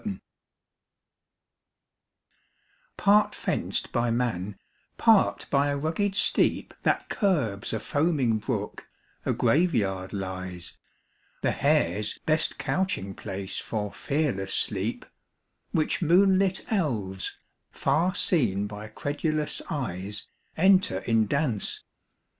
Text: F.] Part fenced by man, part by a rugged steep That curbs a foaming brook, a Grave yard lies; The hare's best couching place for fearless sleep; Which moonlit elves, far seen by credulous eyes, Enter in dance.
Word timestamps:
F.] 0.03 0.07
Part 2.97 3.35
fenced 3.35 3.91
by 3.91 4.09
man, 4.09 4.57
part 4.97 5.45
by 5.51 5.67
a 5.67 5.77
rugged 5.77 6.15
steep 6.15 6.73
That 6.81 7.07
curbs 7.07 7.71
a 7.71 7.79
foaming 7.79 8.39
brook, 8.39 8.87
a 9.27 9.33
Grave 9.33 9.75
yard 9.75 10.11
lies; 10.11 10.75
The 11.43 11.51
hare's 11.51 12.17
best 12.25 12.57
couching 12.57 13.13
place 13.13 13.59
for 13.59 13.93
fearless 13.93 14.55
sleep; 14.55 15.05
Which 15.69 16.01
moonlit 16.01 16.65
elves, 16.71 17.37
far 17.71 18.15
seen 18.15 18.65
by 18.65 18.87
credulous 18.87 19.61
eyes, 19.69 20.27
Enter 20.57 20.97
in 21.01 21.27
dance. 21.27 21.83